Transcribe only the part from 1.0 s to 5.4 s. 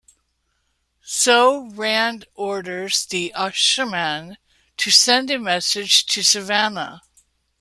So Rand orders the "Asha'man" to "send a